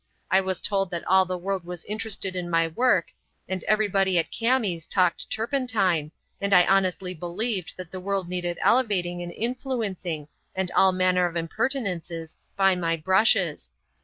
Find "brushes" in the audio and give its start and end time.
12.97-13.69